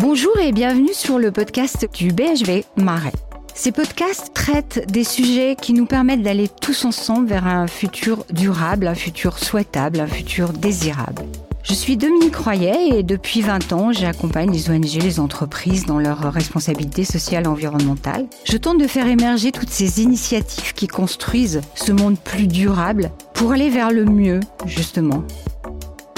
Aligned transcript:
Bonjour 0.00 0.38
et 0.38 0.50
bienvenue 0.50 0.94
sur 0.94 1.18
le 1.18 1.30
podcast 1.30 1.86
du 1.92 2.10
BHV 2.10 2.64
Marais. 2.76 3.12
Ces 3.54 3.70
podcasts 3.70 4.32
traitent 4.32 4.90
des 4.90 5.04
sujets 5.04 5.56
qui 5.60 5.74
nous 5.74 5.84
permettent 5.84 6.22
d'aller 6.22 6.48
tous 6.48 6.86
ensemble 6.86 7.28
vers 7.28 7.46
un 7.46 7.66
futur 7.66 8.24
durable, 8.32 8.86
un 8.86 8.94
futur 8.94 9.38
souhaitable, 9.38 10.00
un 10.00 10.06
futur 10.06 10.54
désirable. 10.54 11.20
Je 11.64 11.74
suis 11.74 11.98
Dominique 11.98 12.34
Royer 12.34 12.98
et 12.98 13.02
depuis 13.02 13.42
20 13.42 13.74
ans, 13.74 13.92
j'accompagne 13.92 14.50
les 14.50 14.70
ONG, 14.70 15.02
les 15.02 15.20
entreprises 15.20 15.84
dans 15.84 15.98
leurs 15.98 16.32
responsabilités 16.32 17.04
sociales 17.04 17.44
et 17.44 17.48
environnementales. 17.48 18.26
Je 18.44 18.56
tente 18.56 18.80
de 18.80 18.86
faire 18.86 19.06
émerger 19.06 19.52
toutes 19.52 19.68
ces 19.68 20.00
initiatives 20.00 20.72
qui 20.72 20.86
construisent 20.86 21.60
ce 21.74 21.92
monde 21.92 22.18
plus 22.18 22.46
durable 22.46 23.10
pour 23.34 23.52
aller 23.52 23.68
vers 23.68 23.90
le 23.90 24.06
mieux, 24.06 24.40
justement. 24.64 25.24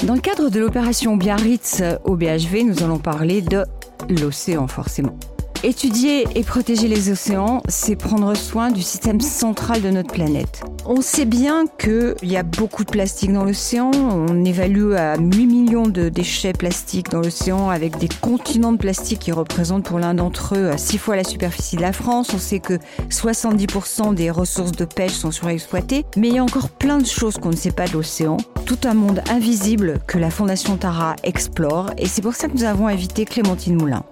Dans 0.05 0.14
le 0.14 0.21
cadre 0.21 0.49
de 0.49 0.59
l'opération 0.59 1.17
Biarritz 1.17 1.80
au 2.03 2.17
BHV, 2.17 2.64
nous 2.64 2.83
allons 2.83 2.99
parler 2.99 3.41
de 3.41 3.64
l'océan 4.09 4.66
forcément. 4.66 5.19
Étudier 5.65 6.27
et 6.34 6.43
protéger 6.43 6.89
les 6.89 7.09
océans, 7.09 7.62
c'est 7.69 7.95
prendre 7.95 8.37
soin 8.37 8.73
du 8.73 8.83
système 8.83 9.20
central 9.20 9.80
de 9.80 9.91
notre 9.91 10.12
planète. 10.12 10.65
On 10.87 11.01
sait 11.01 11.25
bien 11.25 11.66
qu'il 11.79 12.16
y 12.25 12.37
a 12.37 12.43
beaucoup 12.43 12.83
de 12.83 12.91
plastique 12.91 13.33
dans 13.33 13.45
l'océan. 13.45 13.93
On 13.95 14.45
évalue 14.45 14.95
à 14.95 15.17
8 15.17 15.47
millions 15.47 15.87
de 15.87 16.09
déchets 16.09 16.53
plastiques 16.53 17.11
dans 17.11 17.20
l'océan 17.20 17.70
avec 17.70 17.97
des 17.98 18.09
continents 18.09 18.73
de 18.73 18.79
plastique 18.79 19.20
qui 19.20 19.30
représentent 19.30 19.84
pour 19.84 20.01
l'un 20.01 20.15
d'entre 20.15 20.56
eux 20.56 20.73
6 20.77 20.98
fois 20.98 21.15
la 21.15 21.23
superficie 21.23 21.77
de 21.77 21.83
la 21.83 21.92
France. 21.92 22.31
On 22.34 22.39
sait 22.39 22.59
que 22.59 22.81
70% 23.11 24.17
des 24.17 24.33
ressources 24.33 24.73
de 24.73 24.84
pêche 24.84 25.12
sont 25.12 25.31
surexploitées. 25.31 26.05
Mais 26.17 26.27
il 26.27 26.34
y 26.34 26.39
a 26.39 26.42
encore 26.42 26.70
plein 26.70 26.98
de 26.98 27.06
choses 27.06 27.39
qu'on 27.39 27.51
ne 27.51 27.56
sait 27.56 27.70
pas 27.70 27.87
de 27.87 27.92
l'océan. 27.92 28.37
Tout 28.67 28.79
un 28.83 28.95
monde 28.95 29.23
invisible 29.31 30.01
que 30.09 30.19
la 30.19 30.31
Fondation 30.31 30.77
Tara 30.77 31.15
explore. 31.23 31.91
Et 31.98 32.09
c'est 32.09 32.23
pour 32.23 32.34
ça 32.34 32.48
que 32.48 32.55
nous 32.55 32.65
avons 32.65 32.89
invité 32.89 33.25
Clémentine 33.25 33.77
Moulin. 33.77 34.03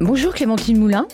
Bonjour 0.00 0.34
Clémentine 0.34 0.76
Moulin. 0.76 1.08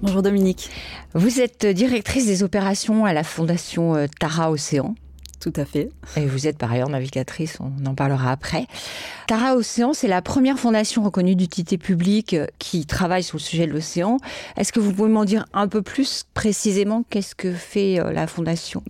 Bonjour 0.00 0.22
Dominique. 0.22 0.70
Vous 1.14 1.40
êtes 1.40 1.66
directrice 1.66 2.24
des 2.24 2.44
opérations 2.44 3.04
à 3.04 3.12
la 3.12 3.24
Fondation 3.24 3.96
euh, 3.96 4.06
Tara 4.20 4.52
Océan. 4.52 4.94
Tout 5.40 5.52
à 5.56 5.64
fait. 5.64 5.88
Et 6.16 6.24
vous 6.24 6.46
êtes 6.46 6.56
par 6.56 6.70
ailleurs 6.70 6.88
navigatrice, 6.88 7.58
on 7.58 7.84
en 7.84 7.96
parlera 7.96 8.30
après. 8.30 8.66
Tara 9.26 9.56
Océan, 9.56 9.92
c'est 9.92 10.06
la 10.06 10.22
première 10.22 10.56
fondation 10.56 11.02
reconnue 11.02 11.34
d'utilité 11.34 11.78
publique 11.78 12.34
euh, 12.34 12.46
qui 12.60 12.86
travaille 12.86 13.24
sur 13.24 13.38
le 13.38 13.42
sujet 13.42 13.66
de 13.66 13.72
l'océan. 13.72 14.18
Est-ce 14.56 14.72
que 14.72 14.78
vous 14.78 14.92
pouvez 14.92 15.10
m'en 15.10 15.24
dire 15.24 15.44
un 15.52 15.66
peu 15.66 15.82
plus 15.82 16.26
précisément? 16.32 17.04
Qu'est-ce 17.10 17.34
que 17.34 17.52
fait 17.52 17.98
euh, 17.98 18.12
la 18.12 18.28
fondation? 18.28 18.84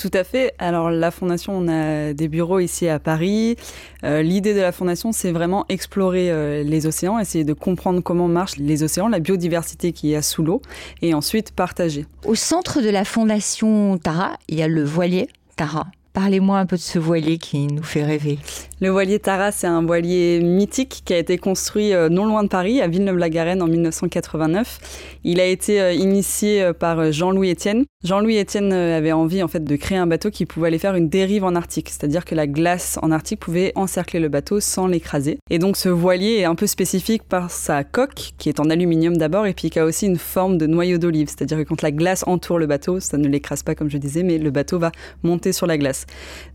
Tout 0.00 0.10
à 0.14 0.24
fait. 0.24 0.54
Alors 0.58 0.90
la 0.90 1.10
fondation, 1.10 1.52
on 1.52 1.68
a 1.68 2.14
des 2.14 2.28
bureaux 2.28 2.58
ici 2.58 2.88
à 2.88 2.98
Paris. 2.98 3.56
Euh, 4.02 4.22
l'idée 4.22 4.54
de 4.54 4.60
la 4.60 4.72
fondation, 4.72 5.12
c'est 5.12 5.30
vraiment 5.30 5.66
explorer 5.68 6.30
euh, 6.30 6.62
les 6.62 6.86
océans, 6.86 7.18
essayer 7.18 7.44
de 7.44 7.52
comprendre 7.52 8.00
comment 8.00 8.26
marchent 8.26 8.56
les 8.56 8.82
océans, 8.82 9.08
la 9.08 9.20
biodiversité 9.20 9.92
qui 9.92 10.08
y 10.08 10.16
a 10.16 10.22
sous 10.22 10.42
l'eau, 10.42 10.62
et 11.02 11.12
ensuite 11.12 11.52
partager. 11.52 12.06
Au 12.24 12.34
centre 12.34 12.80
de 12.80 12.88
la 12.88 13.04
fondation 13.04 13.98
Tara, 13.98 14.38
il 14.48 14.58
y 14.58 14.62
a 14.62 14.68
le 14.68 14.82
voilier 14.82 15.28
Tara. 15.56 15.86
Parlez-moi 16.12 16.58
un 16.58 16.66
peu 16.66 16.74
de 16.74 16.80
ce 16.80 16.98
voilier 16.98 17.38
qui 17.38 17.68
nous 17.68 17.84
fait 17.84 18.02
rêver. 18.02 18.38
Le 18.80 18.88
voilier 18.88 19.20
Tara, 19.20 19.52
c'est 19.52 19.68
un 19.68 19.82
voilier 19.82 20.40
mythique 20.40 21.02
qui 21.04 21.14
a 21.14 21.18
été 21.18 21.38
construit 21.38 21.92
euh, 21.92 22.08
non 22.08 22.26
loin 22.26 22.42
de 22.42 22.48
Paris, 22.48 22.80
à 22.80 22.88
Villeneuve-la-Garenne 22.88 23.62
en 23.62 23.68
1989. 23.68 25.18
Il 25.22 25.38
a 25.38 25.44
été 25.44 25.80
euh, 25.80 25.92
initié 25.92 26.62
euh, 26.62 26.72
par 26.72 27.12
Jean-Louis 27.12 27.52
Etienne. 27.52 27.84
Jean-Louis 28.02 28.40
Etienne 28.40 28.72
avait 28.72 29.12
envie 29.12 29.42
en 29.42 29.48
fait 29.48 29.62
de 29.62 29.76
créer 29.76 29.98
un 29.98 30.06
bateau 30.06 30.30
qui 30.30 30.46
pouvait 30.46 30.68
aller 30.68 30.78
faire 30.78 30.96
une 30.96 31.08
dérive 31.10 31.44
en 31.44 31.54
Arctique, 31.54 31.90
c'est-à-dire 31.90 32.24
que 32.24 32.34
la 32.34 32.46
glace 32.46 32.98
en 33.02 33.12
Arctique 33.12 33.38
pouvait 33.38 33.72
encercler 33.76 34.18
le 34.18 34.28
bateau 34.28 34.58
sans 34.58 34.86
l'écraser. 34.86 35.38
Et 35.50 35.58
donc 35.58 35.76
ce 35.76 35.90
voilier 35.90 36.38
est 36.38 36.44
un 36.44 36.54
peu 36.54 36.66
spécifique 36.66 37.22
par 37.22 37.50
sa 37.50 37.84
coque, 37.84 38.32
qui 38.38 38.48
est 38.48 38.58
en 38.58 38.70
aluminium 38.70 39.18
d'abord, 39.18 39.46
et 39.46 39.52
puis 39.52 39.68
qui 39.68 39.78
a 39.78 39.84
aussi 39.84 40.06
une 40.06 40.16
forme 40.16 40.56
de 40.56 40.66
noyau 40.66 40.96
d'olive, 40.96 41.28
c'est-à-dire 41.28 41.58
que 41.58 41.64
quand 41.64 41.82
la 41.82 41.92
glace 41.92 42.24
entoure 42.26 42.58
le 42.58 42.66
bateau, 42.66 42.98
ça 42.98 43.18
ne 43.18 43.28
l'écrase 43.28 43.62
pas 43.62 43.74
comme 43.74 43.90
je 43.90 43.98
disais, 43.98 44.22
mais 44.22 44.38
le 44.38 44.50
bateau 44.50 44.78
va 44.78 44.90
monter 45.22 45.52
sur 45.52 45.66
la 45.66 45.76
glace. 45.76 45.99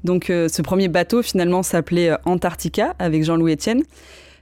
Donc 0.03 0.29
euh, 0.29 0.47
ce 0.47 0.61
premier 0.61 0.88
bateau 0.88 1.22
finalement 1.22 1.63
s'appelait 1.63 2.09
euh, 2.09 2.17
Antarctica 2.25 2.95
avec 3.00 3.23
Jean-Louis 3.23 3.53
Etienne. 3.53 3.83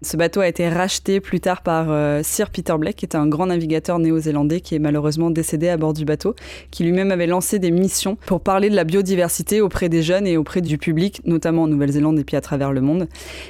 Ce 0.04 0.18
bateau 0.18 0.42
a 0.42 0.50
été 0.50 0.68
racheté 0.68 1.22
plus 1.22 1.40
tard 1.40 1.62
par 1.62 1.86
euh, 1.90 2.20
Sir 2.24 2.50
Peter 2.50 2.74
Blake, 2.78 2.98
qui 2.98 3.06
était 3.06 3.16
un 3.16 3.28
grand 3.28 3.46
navigateur 3.46 4.00
néo-zélandais 4.00 4.60
qui 4.60 4.76
est 4.76 4.80
malheureusement 4.80 5.30
décédé 5.30 5.70
à 5.70 5.78
bord 5.78 5.94
du 5.94 6.04
bateau, 6.04 6.36
qui 6.72 6.84
lui-même 6.84 7.10
avait 7.10 7.26
lancé 7.26 7.58
des 7.58 7.72
missions 7.72 8.18
pour 8.26 8.42
parler 8.42 8.70
de 8.70 8.76
la 8.76 8.84
biodiversité 8.84 9.62
auprès 9.62 9.88
des 9.88 10.04
jeunes 10.04 10.28
et 10.28 10.36
auprès 10.36 10.60
du 10.60 10.78
public, 10.78 11.22
notamment 11.24 11.64
en 11.64 11.68
Nouvelle-Zélande 11.68 12.20
et 12.20 12.26
puis 12.26 12.36
à 12.36 12.42
travers 12.42 12.74
le 12.74 12.82
monde. 12.82 13.08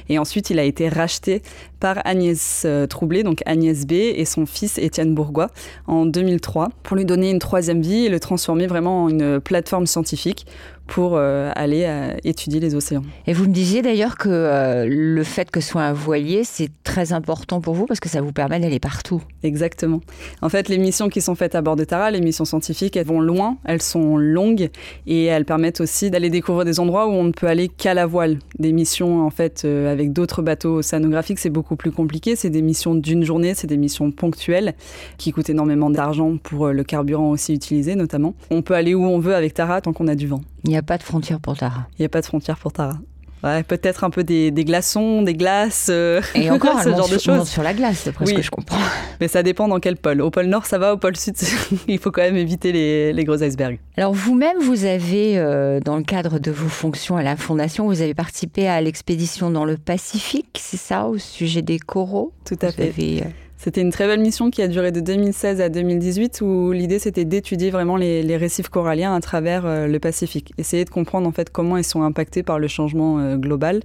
Et 0.08 0.16
ensuite, 0.20 0.50
il 0.50 0.60
a 0.60 0.64
été 0.64 0.88
racheté 0.88 1.42
par 1.80 2.00
Agnès 2.04 2.64
Troublé, 2.88 3.24
donc 3.24 3.42
Agnès 3.46 3.84
B, 3.84 3.92
et 3.92 4.24
son 4.24 4.46
fils 4.46 4.78
Étienne 4.78 5.12
Bourgois 5.12 5.48
en 5.88 6.06
2003, 6.06 6.68
pour 6.84 6.96
lui 6.96 7.04
donner 7.04 7.30
une 7.30 7.40
troisième 7.40 7.82
vie 7.82 8.06
et 8.06 8.08
le 8.08 8.20
transformer 8.20 8.68
vraiment 8.68 9.04
en 9.04 9.08
une 9.08 9.40
plateforme 9.40 9.86
scientifique 9.86 10.46
pour 10.86 11.16
euh, 11.16 11.50
aller 11.54 11.84
euh, 11.86 12.14
étudier 12.24 12.60
les 12.60 12.74
océans. 12.74 13.02
Et 13.26 13.32
vous 13.32 13.44
me 13.44 13.52
disiez 13.52 13.82
d'ailleurs 13.82 14.16
que 14.16 14.28
euh, 14.28 14.86
le 14.88 15.24
fait 15.24 15.50
que 15.50 15.60
ce 15.60 15.68
soit 15.70 15.82
un 15.82 15.92
voilier, 15.92 16.44
c'est 16.44 16.68
très 16.82 17.12
important 17.12 17.60
pour 17.60 17.74
vous 17.74 17.86
parce 17.86 18.00
que 18.00 18.08
ça 18.08 18.20
vous 18.20 18.32
permet 18.32 18.60
d'aller 18.60 18.78
partout. 18.78 19.22
Exactement. 19.42 20.00
En 20.42 20.48
fait, 20.48 20.68
les 20.68 20.78
missions 20.78 21.08
qui 21.08 21.20
sont 21.20 21.34
faites 21.34 21.54
à 21.54 21.62
bord 21.62 21.76
de 21.76 21.84
Tara, 21.84 22.10
les 22.10 22.20
missions 22.20 22.44
scientifiques, 22.44 22.96
elles 22.96 23.06
vont 23.06 23.20
loin, 23.20 23.56
elles 23.64 23.82
sont 23.82 24.16
longues 24.16 24.70
et 25.06 25.24
elles 25.24 25.44
permettent 25.44 25.80
aussi 25.80 26.10
d'aller 26.10 26.30
découvrir 26.30 26.64
des 26.64 26.80
endroits 26.80 27.06
où 27.06 27.10
on 27.10 27.24
ne 27.24 27.32
peut 27.32 27.46
aller 27.46 27.68
qu'à 27.68 27.94
la 27.94 28.06
voile. 28.06 28.38
Des 28.58 28.72
missions 28.72 29.24
en 29.24 29.30
fait 29.30 29.64
avec 29.64 30.12
d'autres 30.12 30.42
bateaux 30.42 30.76
océanographiques, 30.76 31.38
c'est 31.38 31.50
beaucoup 31.50 31.76
plus 31.76 31.92
compliqué. 31.92 32.36
C'est 32.36 32.50
des 32.50 32.62
missions 32.62 32.94
d'une 32.94 33.24
journée, 33.24 33.54
c'est 33.54 33.66
des 33.66 33.76
missions 33.76 34.10
ponctuelles 34.10 34.74
qui 35.18 35.32
coûtent 35.32 35.50
énormément 35.50 35.90
d'argent 35.90 36.36
pour 36.36 36.68
le 36.68 36.84
carburant 36.84 37.30
aussi 37.30 37.54
utilisé 37.54 37.94
notamment. 37.94 38.34
On 38.50 38.62
peut 38.62 38.74
aller 38.74 38.94
où 38.94 39.04
on 39.04 39.18
veut 39.18 39.34
avec 39.34 39.54
Tara 39.54 39.80
tant 39.80 39.92
qu'on 39.92 40.08
a 40.08 40.14
du 40.14 40.26
vent. 40.26 40.40
Il 40.64 40.70
n'y 40.70 40.76
a 40.76 40.82
pas 40.82 40.98
de 40.98 41.02
frontière 41.02 41.40
pour 41.40 41.56
Tara. 41.56 41.86
Il 41.98 42.02
n'y 42.02 42.06
a 42.06 42.08
pas 42.08 42.20
de 42.20 42.26
frontière 42.26 42.56
pour 42.58 42.72
Tara. 42.72 42.98
Ouais, 43.44 43.62
peut-être 43.62 44.04
un 44.04 44.10
peu 44.10 44.24
des, 44.24 44.50
glaçons, 44.52 45.20
des 45.20 45.34
glaces, 45.34 45.88
euh, 45.90 46.22
et 46.34 46.50
encore 46.50 46.80
ce 46.82 46.88
genre 46.88 47.10
de 47.10 47.18
choses. 47.18 47.46
sur 47.46 47.62
la 47.62 47.74
glace, 47.74 48.06
d'après 48.06 48.24
ce 48.24 48.32
que 48.32 48.40
je 48.40 48.50
comprends. 48.50 48.78
Mais 49.20 49.28
ça 49.28 49.42
dépend 49.42 49.68
dans 49.68 49.80
quel 49.80 49.98
pôle. 49.98 50.22
Au 50.22 50.30
pôle 50.30 50.46
Nord, 50.46 50.64
ça 50.64 50.78
va. 50.78 50.94
Au 50.94 50.96
pôle 50.96 51.14
Sud, 51.16 51.36
il 51.88 51.98
faut 51.98 52.10
quand 52.10 52.22
même 52.22 52.38
éviter 52.38 52.72
les, 52.72 53.12
les 53.12 53.24
gros 53.24 53.42
icebergs. 53.42 53.78
Alors 53.98 54.14
vous-même, 54.14 54.56
vous 54.62 54.86
avez, 54.86 55.36
euh, 55.36 55.78
dans 55.80 55.98
le 55.98 56.04
cadre 56.04 56.38
de 56.38 56.50
vos 56.50 56.70
fonctions 56.70 57.18
à 57.18 57.22
la 57.22 57.36
Fondation, 57.36 57.86
vous 57.86 58.00
avez 58.00 58.14
participé 58.14 58.66
à 58.66 58.80
l'expédition 58.80 59.50
dans 59.50 59.66
le 59.66 59.76
Pacifique, 59.76 60.58
c'est 60.58 60.78
ça, 60.78 61.06
au 61.06 61.18
sujet 61.18 61.60
des 61.60 61.78
coraux? 61.78 62.32
Tout 62.46 62.58
à 62.62 62.72
fait. 62.72 62.94
Euh, 62.98 63.28
c'était 63.64 63.80
une 63.80 63.92
très 63.92 64.06
belle 64.06 64.20
mission 64.20 64.50
qui 64.50 64.60
a 64.60 64.68
duré 64.68 64.92
de 64.92 65.00
2016 65.00 65.62
à 65.62 65.70
2018 65.70 66.42
où 66.42 66.72
l'idée 66.72 66.98
c'était 66.98 67.24
d'étudier 67.24 67.70
vraiment 67.70 67.96
les, 67.96 68.36
récifs 68.36 68.68
coralliens 68.68 69.14
à 69.14 69.20
travers 69.22 69.64
euh, 69.64 69.86
le 69.86 69.98
Pacifique. 69.98 70.52
Essayer 70.58 70.84
de 70.84 70.90
comprendre 70.90 71.26
en 71.26 71.32
fait 71.32 71.48
comment 71.48 71.78
ils 71.78 71.84
sont 71.84 72.02
impactés 72.02 72.42
par 72.42 72.58
le 72.58 72.68
changement 72.68 73.20
euh, 73.20 73.38
global, 73.38 73.80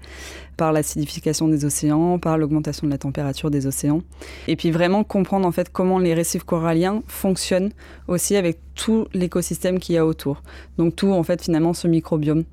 par 0.57 0.73
l'acidification 0.73 1.47
des 1.47 1.63
océans, 1.63 2.19
par 2.19 2.38
l'augmentation 2.38 2.88
de 2.88 2.91
la 2.91 2.97
température 2.97 3.50
des 3.50 3.67
océans. 3.67 4.01
Et 4.50 4.57
puis 4.57 4.69
vraiment 4.69 5.06
comprendre 5.06 5.47
en 5.47 5.53
fait 5.53 5.72
comment 5.72 5.97
les 5.97 6.13
récifs 6.13 6.44
coralliens 6.44 7.01
fonctionnent 7.07 7.72
aussi 8.09 8.35
avec 8.35 8.59
tout 8.75 9.07
l'écosystème 9.13 9.79
qu'il 9.79 9.96
y 9.96 9.97
a 9.97 10.06
autour. 10.06 10.44
Donc 10.78 10.97
tout 10.97 11.13
en 11.13 11.23
fait 11.23 11.41
finalement 11.41 11.73
ce 11.73 11.88
microbiome 11.88 12.44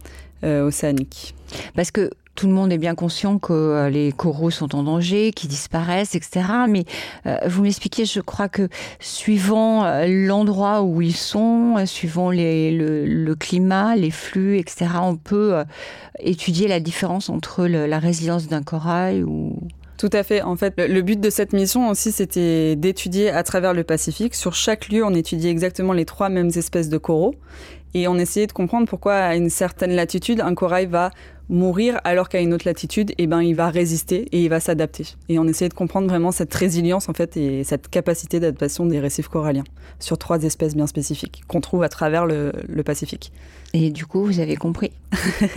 euh, 0.44 0.69
océanique. 0.69 1.34
Parce 1.75 1.91
que 1.91 2.08
tout 2.37 2.47
le 2.47 2.53
monde 2.53 2.73
est 2.73 2.79
bien 2.79 2.95
conscient 2.95 3.39
que 3.39 3.53
euh, 3.53 3.91
les 3.91 4.13
coraux 4.13 4.51
sont 4.51 4.77
en 4.77 4.83
danger, 4.85 5.33
qu'ils 5.33 5.49
disparaissent, 5.49 6.15
etc. 6.15 6.45
Mais 6.69 6.85
euh, 7.27 7.39
vous 7.47 7.63
m'expliquez, 7.63 8.05
je 8.05 8.21
crois 8.21 8.49
que 8.49 8.69
suivant 9.01 9.85
euh, 9.85 10.07
l'endroit 10.07 10.83
où 10.83 11.03
ils 11.03 11.17
sont, 11.17 11.75
suivant 11.87 12.31
le, 12.31 13.35
climat, 13.35 13.97
les 13.97 14.11
flux, 14.11 14.59
etc., 14.59 14.87
on 15.03 15.17
peut 15.17 15.65
étudier 16.19 16.69
la 16.69 16.79
différence 16.79 17.29
entre 17.31 17.67
la 17.67 17.99
résilience 17.99 18.47
d'un 18.47 18.63
corail 18.63 19.23
ou... 19.23 19.59
Tout 19.99 20.11
à 20.12 20.23
fait. 20.23 20.43
En 20.43 20.56
fait, 20.56 20.75
le 20.77 21.00
but 21.00 21.19
de 21.19 21.31
cette 21.31 21.55
mission 21.55 21.89
aussi, 21.89 22.12
c'était 22.12 22.77
d'étudier 22.77 23.31
à 23.31 23.43
travers 23.43 23.73
le 23.73 23.82
Pacifique. 23.82 24.35
Sur 24.35 24.55
chaque 24.55 24.91
lieu, 24.91 25.03
on 25.03 25.15
étudiait 25.15 25.50
exactement 25.50 25.94
les 25.94 26.05
trois 26.05 26.29
mêmes 26.29 26.50
espèces 26.55 26.91
de 26.91 26.99
coraux. 26.99 27.35
Et 27.94 28.09
on 28.09 28.17
essayait 28.19 28.47
de 28.47 28.53
comprendre 28.53 28.87
pourquoi, 28.87 29.15
à 29.15 29.37
une 29.37 29.49
certaine 29.49 29.93
latitude, 29.93 30.43
un 30.43 30.55
corail 30.55 30.85
va 30.85 31.12
mourir 31.48 32.00
alors 32.04 32.28
qu'à 32.28 32.40
une 32.40 32.52
autre 32.52 32.66
latitude, 32.66 33.12
eh 33.19 33.26
ben, 33.26 33.43
il 33.43 33.54
va 33.54 33.69
résister 33.69 34.28
et 34.32 34.43
il 34.43 34.48
va 34.48 34.60
s'adapter. 34.60 35.06
Et 35.28 35.38
on 35.38 35.46
essayait 35.46 35.69
de 35.69 35.75
comprendre 35.75 36.08
vraiment 36.08 36.32
cette 36.32 36.52
résilience 36.52 37.08
en 37.08 37.12
fait 37.12 37.37
et 37.37 37.64
cette 37.64 37.88
capacité 37.88 38.40
d'adaptation 38.40 38.87
des 38.87 39.00
récifs 39.00 39.28
coralliens 39.28 39.64
sur 39.98 40.19
trois 40.19 40.43
espèces 40.43 40.75
bien 40.75 40.87
spécifiques 40.87 41.43
qu'on 41.46 41.60
trouve 41.60 41.82
à 41.82 41.88
travers 41.88 42.26
le, 42.26 42.52
le 42.69 42.82
Pacifique. 42.82 43.32
Et 43.72 43.90
du 43.90 44.06
coup, 44.06 44.25
vous 44.25 44.40
avez 44.40 44.56
compris 44.56 44.93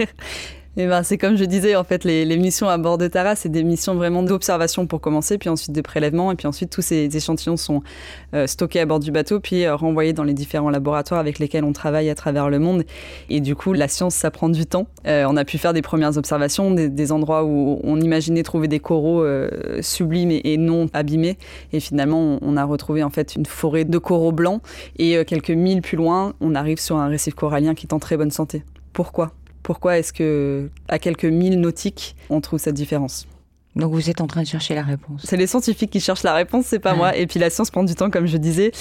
Et 0.80 0.88
ben, 0.88 1.04
c'est 1.04 1.18
comme 1.18 1.36
je 1.36 1.44
disais, 1.44 1.76
en 1.76 1.84
fait, 1.84 2.06
les, 2.06 2.38
missions 2.38 2.70
à 2.70 2.78
bord 2.78 2.98
de 2.98 3.08
Tara, 3.08 3.36
c'est 3.36 3.50
des 3.50 3.66
missions 3.66 3.96
vraiment 3.96 4.24
d'observation 4.24 4.88
pour 4.88 5.02
commencer, 5.02 5.38
puis 5.38 5.50
ensuite 5.50 5.74
de 5.74 5.82
prélèvement, 5.82 6.32
et 6.32 6.36
puis 6.36 6.48
ensuite 6.48 6.70
tous 6.70 6.82
ces 6.82 7.14
échantillons 7.18 7.58
sont 7.58 7.84
euh, 8.34 8.48
stockés 8.48 8.80
à 8.80 8.86
bord 8.86 9.02
du 9.02 9.12
bateau, 9.12 9.42
puis 9.42 9.66
euh, 9.66 9.76
renvoyés 9.76 10.14
dans 10.14 10.24
les 10.24 10.34
différents 10.34 10.70
laboratoires 10.70 11.20
avec 11.20 11.38
lesquels 11.38 11.66
on 11.66 11.74
travaille 11.74 12.10
à 12.10 12.16
travers 12.16 12.50
le 12.50 12.60
monde. 12.60 12.86
Et 13.30 13.42
du 13.42 13.58
coup, 13.58 13.74
la 13.74 13.90
science, 13.90 14.16
ça 14.16 14.32
prend 14.32 14.48
du 14.48 14.66
temps. 14.66 14.88
Euh, 15.06 15.26
on 15.28 15.36
a 15.36 15.44
pu 15.44 15.58
faire 15.58 15.74
des 15.74 15.82
premières 15.82 16.16
observations, 16.16 16.72
des, 16.72 17.12
endroits 17.12 17.44
où 17.44 17.82
on 17.84 18.00
imaginait 18.00 18.44
trouver 18.44 18.70
des 18.70 18.80
coraux 18.80 19.26
sublimes 19.82 20.32
et, 20.32 20.56
non 20.56 20.86
abîmés, 20.94 21.38
et 21.74 21.82
finalement, 21.82 22.40
on, 22.42 22.54
on, 22.54 22.56
a 22.56 22.64
retrouvé 22.64 23.04
en 23.04 23.10
fait 23.10 23.36
une 23.36 23.46
forêt 23.46 23.84
de 23.84 23.98
coraux 23.98 24.32
blancs, 24.32 24.62
et 24.98 25.26
quelques 25.26 25.52
milles 25.52 25.82
plus 25.82 25.98
loin, 25.98 26.36
on 26.40 26.56
arrive 26.56 26.80
sur 26.80 26.96
un 26.96 27.10
récif 27.10 27.34
corallien 27.34 27.76
qui 27.76 27.86
est 27.86 27.94
en 27.94 28.00
très 28.00 28.16
bonne 28.16 28.32
santé. 28.32 28.64
Pourquoi? 28.94 29.34
Pourquoi 29.64 29.98
est-ce 29.98 30.14
que, 30.14 30.70
à 30.88 31.00
quelques 31.00 31.26
milles 31.26 31.60
nautiques, 31.60 32.16
on 32.30 32.42
trouve 32.42 32.60
cette 32.60 32.76
différence? 32.76 33.28
Donc 33.76 33.94
vous 33.94 34.10
êtes 34.10 34.20
en 34.20 34.28
train 34.28 34.42
de 34.42 34.48
chercher 34.48 34.74
la 34.74 34.82
réponse. 34.82 35.22
C'est 35.24 35.38
les 35.38 35.46
scientifiques 35.46 35.92
qui 35.92 36.00
cherchent 36.00 36.24
la 36.24 36.34
réponse, 36.34 36.66
c'est 36.66 36.80
pas 36.80 36.96
moi. 36.96 37.16
Et 37.16 37.28
puis 37.28 37.40
la 37.40 37.50
science 37.50 37.70
prend 37.70 37.84
du 37.84 37.94
temps, 37.94 38.10
comme 38.10 38.26
je 38.26 38.38
disais. 38.38 38.72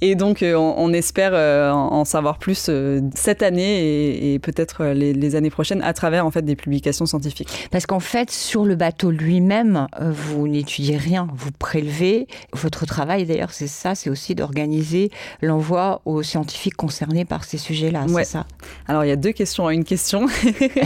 Et 0.00 0.14
donc 0.14 0.42
euh, 0.42 0.54
on, 0.54 0.92
espère 0.92 1.32
euh, 1.34 1.70
en, 1.72 2.04
savoir 2.04 2.38
plus 2.38 2.66
euh, 2.68 3.00
cette 3.14 3.42
année 3.42 4.32
et, 4.32 4.38
peut-être 4.38 4.86
les, 4.86 5.34
années 5.34 5.50
prochaines 5.50 5.82
à 5.82 5.92
travers 5.92 6.24
en 6.24 6.30
fait 6.30 6.42
des 6.42 6.54
publications 6.54 7.06
scientifiques. 7.06 7.68
Parce 7.72 7.86
qu'en 7.86 8.00
fait 8.00 8.30
sur 8.30 8.64
le 8.64 8.76
bateau 8.76 9.10
lui-même, 9.10 9.88
vous 10.00 10.46
n'étudiez 10.46 10.96
rien, 10.96 11.28
vous 11.34 11.50
prélevez. 11.50 12.28
Votre 12.52 12.86
travail 12.86 13.26
d'ailleurs, 13.26 13.52
c'est 13.52 13.66
ça, 13.66 13.96
c'est 13.96 14.10
aussi 14.10 14.36
d'organiser 14.36 15.10
l'envoi 15.42 16.00
aux 16.04 16.22
scientifiques 16.22 16.76
concernés 16.76 17.24
par 17.24 17.42
ces 17.44 17.58
sujets-là. 17.58 18.06
C'est 18.08 18.24
ça? 18.24 18.46
Alors 18.86 19.04
il 19.04 19.08
y 19.08 19.12
a 19.12 19.16
deux 19.16 19.32
questions 19.32 19.66
à 19.66 19.74
une 19.74 19.84
question. 19.84 20.26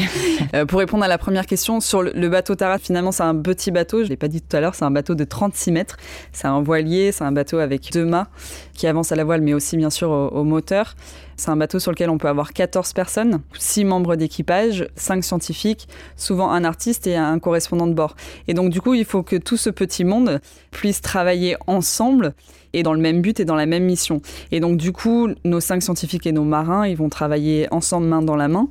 Pour 0.68 0.78
répondre 0.78 1.04
à 1.04 1.08
la 1.08 1.18
première 1.18 1.46
question 1.46 1.80
sur 1.80 2.02
le, 2.02 2.28
bateau 2.28 2.54
Tara, 2.54 2.78
finalement 2.78 3.12
c'est 3.12 3.22
un 3.22 3.34
petit 3.50 3.72
bateau, 3.72 3.98
je 3.98 4.04
ne 4.04 4.10
l'ai 4.10 4.16
pas 4.16 4.28
dit 4.28 4.40
tout 4.40 4.56
à 4.56 4.60
l'heure, 4.60 4.76
c'est 4.76 4.84
un 4.84 4.92
bateau 4.92 5.16
de 5.16 5.24
36 5.24 5.72
mètres. 5.72 5.96
C'est 6.32 6.46
un 6.46 6.62
voilier, 6.62 7.10
c'est 7.10 7.24
un 7.24 7.32
bateau 7.32 7.58
avec 7.58 7.92
deux 7.92 8.04
mâts 8.04 8.28
qui 8.74 8.86
avance 8.86 9.10
à 9.10 9.16
la 9.16 9.24
voile, 9.24 9.40
mais 9.40 9.54
aussi 9.54 9.76
bien 9.76 9.90
sûr 9.90 10.10
au, 10.10 10.44
moteur. 10.44 10.94
C'est 11.36 11.50
un 11.50 11.56
bateau 11.56 11.80
sur 11.80 11.90
lequel 11.90 12.10
on 12.10 12.18
peut 12.18 12.28
avoir 12.28 12.52
14 12.52 12.92
personnes, 12.92 13.40
6 13.58 13.84
membres 13.84 14.14
d'équipage, 14.14 14.86
5 14.94 15.24
scientifiques, 15.24 15.88
souvent 16.16 16.52
un 16.52 16.62
artiste 16.62 17.08
et 17.08 17.16
un 17.16 17.40
correspondant 17.40 17.88
de 17.88 17.94
bord. 17.94 18.14
Et 18.46 18.54
donc 18.54 18.70
du 18.70 18.80
coup, 18.80 18.94
il 18.94 19.04
faut 19.04 19.24
que 19.24 19.36
tout 19.36 19.56
ce 19.56 19.70
petit 19.70 20.04
monde 20.04 20.40
puisse 20.70 21.00
travailler 21.00 21.56
ensemble 21.66 22.34
et 22.72 22.82
dans 22.82 22.92
le 22.92 23.00
même 23.00 23.20
but 23.20 23.40
et 23.40 23.44
dans 23.44 23.56
la 23.56 23.66
même 23.66 23.84
mission. 23.84 24.20
Et 24.52 24.60
donc 24.60 24.76
du 24.76 24.92
coup, 24.92 25.28
nos 25.44 25.60
cinq 25.60 25.82
scientifiques 25.82 26.26
et 26.26 26.32
nos 26.32 26.44
marins, 26.44 26.86
ils 26.86 26.96
vont 26.96 27.08
travailler 27.08 27.66
ensemble 27.70 28.06
main 28.06 28.22
dans 28.22 28.36
la 28.36 28.48
main 28.48 28.68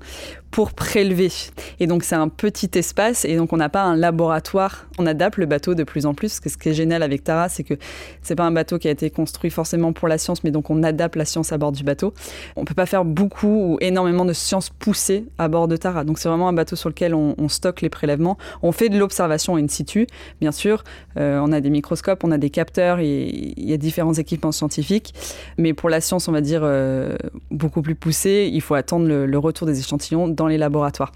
pour 0.52 0.74
prélever. 0.74 1.32
Et 1.80 1.88
donc 1.88 2.04
c'est 2.04 2.16
un 2.16 2.28
petit 2.28 2.72
espace 2.74 3.26
et 3.26 3.36
donc 3.36 3.54
on 3.54 3.58
n'a 3.58 3.70
pas 3.70 3.84
un 3.84 3.96
laboratoire. 3.96 4.88
On 4.98 5.06
adapte 5.06 5.38
le 5.38 5.46
bateau 5.46 5.76
de 5.76 5.84
plus 5.84 6.06
en 6.06 6.14
plus. 6.14 6.40
Ce 6.44 6.58
qui 6.58 6.70
est 6.70 6.74
génial 6.74 7.04
avec 7.04 7.24
Tara, 7.24 7.50
c'est 7.50 7.64
que 7.64 7.76
c'est 8.22 8.36
pas 8.36 8.46
un 8.46 8.52
bateau 8.52 8.80
qui 8.80 8.88
a 8.88 8.92
été 8.92 9.10
construit 9.10 9.52
forcément 9.52 9.94
pour 9.94 10.08
la 10.08 10.18
science, 10.18 10.44
mais 10.44 10.52
donc 10.52 10.70
on 10.70 10.82
adapte 10.84 11.16
la 11.16 11.26
science 11.26 11.52
à 11.52 11.58
bord 11.58 11.72
du 11.72 11.84
bateau. 11.84 12.14
On 12.56 12.66
peut 12.66 12.74
pas 12.74 12.86
faire 12.86 13.06
beaucoup 13.06 13.74
ou 13.74 13.78
énormément 13.82 14.26
de 14.26 14.34
science 14.34 14.70
poussée 14.70 15.26
à 15.38 15.48
bord 15.48 15.68
de 15.68 15.78
Tara. 15.78 16.04
Donc 16.04 16.20
c'est 16.20 16.30
vraiment 16.30 16.50
un 16.50 16.54
bateau 16.54 16.76
sur 16.76 16.90
lequel 16.90 17.14
on, 17.14 17.36
stocke 17.50 17.82
les 17.82 17.90
prélèvements. 17.90 18.38
On 18.62 18.72
fait 18.72 18.90
de 18.90 18.98
l'observation 19.00 19.56
in 19.56 19.68
situ, 19.68 20.06
bien 20.40 20.52
sûr. 20.52 20.84
Euh, 21.18 21.40
on 21.44 21.52
a 21.52 21.62
des 21.62 21.72
microscopes, 21.72 22.24
on 22.24 22.32
a 22.32 22.38
des 22.38 22.52
capteurs 22.52 23.00
il 23.00 23.70
y 23.70 23.74
a 23.74 23.78
différents 23.90 24.14
équipements 24.14 24.52
scientifiques. 24.52 25.14
Mais 25.58 25.74
pour 25.74 25.90
la 25.90 26.00
science, 26.00 26.28
on 26.28 26.32
va 26.32 26.42
dire 26.42 26.62
euh, 26.64 27.16
beaucoup 27.50 27.82
plus 27.82 27.96
poussée, 27.96 28.50
il 28.54 28.62
faut 28.62 28.76
attendre 28.76 29.08
le, 29.08 29.40
retour 29.40 29.66
des 29.66 29.80
échantillons 29.80 30.28
dans 30.28 30.48
les 30.48 30.58
laboratoires. 30.58 31.12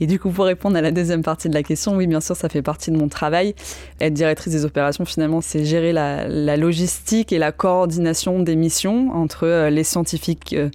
Et 0.00 0.06
du 0.06 0.18
coup, 0.18 0.30
pour 0.30 0.44
répondre 0.46 0.76
à 0.76 0.80
la 0.80 0.90
deuxième 0.90 1.22
partie 1.22 1.48
de 1.48 1.54
la 1.54 1.62
question, 1.62 1.96
oui, 1.96 2.06
bien 2.06 2.20
sûr, 2.20 2.34
ça 2.36 2.48
fait 2.48 2.62
partie 2.62 2.90
de 2.90 2.96
mon 2.96 3.08
travail. 3.08 3.54
Être 4.00 4.14
directrice 4.14 4.52
des 4.52 4.64
opérations, 4.64 5.04
finalement, 5.04 5.40
c'est 5.40 5.64
gérer 5.64 5.92
la, 5.92 6.56
logistique 6.56 7.32
et 7.32 7.38
la 7.38 7.52
coordination 7.52 8.40
des 8.40 8.56
missions 8.56 9.10
entre 9.12 9.46
euh, 9.46 9.70
les 9.70 9.84
scientifiques 9.84 10.54
euh, 10.54 10.70